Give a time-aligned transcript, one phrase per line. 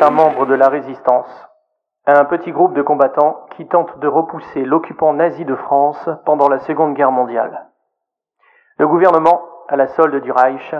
[0.00, 1.48] un membre de la résistance,
[2.06, 6.60] un petit groupe de combattants qui tentent de repousser l'occupant nazi de France pendant la
[6.60, 7.66] Seconde Guerre mondiale.
[8.78, 10.74] Le gouvernement, à la solde du Reich,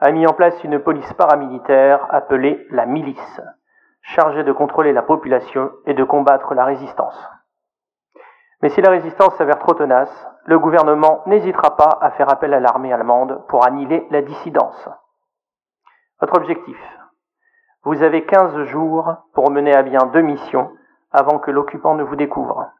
[0.00, 3.40] a mis en place une police paramilitaire appelée la milice,
[4.02, 7.28] chargée de contrôler la population et de combattre la résistance.
[8.62, 12.60] Mais si la résistance s'avère trop tenace, le gouvernement n'hésitera pas à faire appel à
[12.60, 14.88] l'armée allemande pour annihiler la dissidence.
[16.20, 16.78] Votre objectif?
[17.84, 20.70] Vous avez 15 jours pour mener à bien deux missions
[21.12, 22.70] avant que l'occupant ne vous découvre.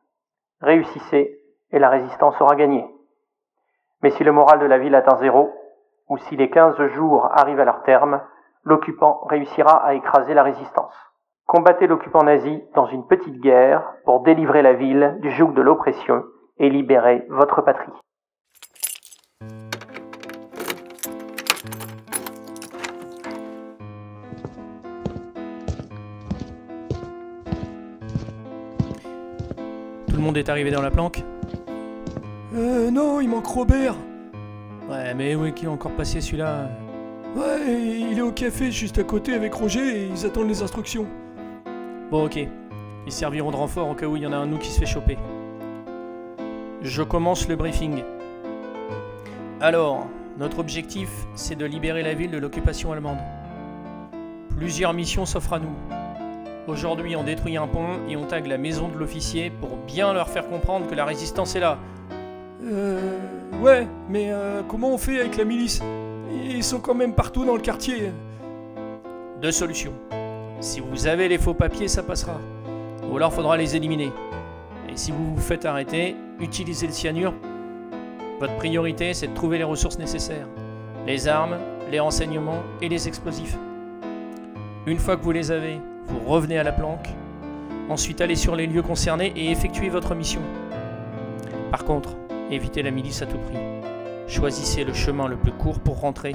[0.62, 1.38] Réussissez
[1.72, 2.86] et la résistance aura gagné.
[4.02, 5.52] Mais si le moral de la ville atteint zéro,
[6.08, 8.22] ou si les 15 jours arrivent à leur terme,
[8.62, 10.94] l'occupant réussira à écraser la résistance.
[11.44, 16.24] Combattez l'occupant nazi dans une petite guerre pour délivrer la ville du joug de l'oppression
[16.56, 17.92] et libérer votre patrie.
[30.14, 31.24] Tout le monde est arrivé dans la planque
[32.54, 33.96] Euh, non, il manque Robert.
[34.88, 36.68] Ouais, mais où est qui est encore passé celui-là
[37.34, 41.06] Ouais, il est au café juste à côté avec Roger et ils attendent les instructions.
[42.12, 42.38] Bon, ok.
[43.06, 44.70] Ils serviront de renfort au cas où il y en a un de nous qui
[44.70, 45.18] se fait choper.
[46.80, 48.04] Je commence le briefing.
[49.60, 50.06] Alors,
[50.38, 53.18] notre objectif, c'est de libérer la ville de l'occupation allemande.
[54.56, 56.03] Plusieurs missions s'offrent à nous.
[56.66, 60.28] Aujourd'hui, on détruit un pont et on tague la maison de l'officier pour bien leur
[60.28, 61.78] faire comprendre que la résistance est là.
[62.64, 63.18] Euh.
[63.60, 65.82] Ouais, mais euh, comment on fait avec la milice?
[66.32, 68.10] Ils sont quand même partout dans le quartier.
[69.42, 69.92] Deux solutions.
[70.60, 72.40] Si vous avez les faux papiers, ça passera.
[73.10, 74.10] Ou alors faudra les éliminer.
[74.88, 77.34] Et si vous vous faites arrêter, utilisez le cyanure.
[78.40, 80.48] Votre priorité, c'est de trouver les ressources nécessaires.
[81.06, 81.58] Les armes,
[81.90, 83.58] les renseignements et les explosifs.
[84.86, 87.08] Une fois que vous les avez, vous revenez à la planque.
[87.88, 90.40] Ensuite, allez sur les lieux concernés et effectuez votre mission.
[91.70, 92.16] Par contre,
[92.50, 93.58] évitez la milice à tout prix.
[94.26, 96.34] Choisissez le chemin le plus court pour rentrer.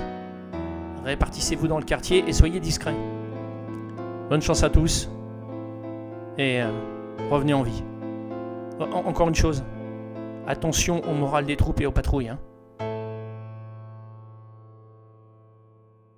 [1.06, 2.94] Répartissez-vous dans le quartier et soyez discrets.
[4.30, 5.10] Bonne chance à tous.
[6.38, 6.70] Et euh,
[7.32, 7.84] revenez en vie.
[8.80, 9.64] En- encore une chose.
[10.48, 12.30] Attention au moral des troupes et aux patrouilles.
[12.30, 12.40] hein.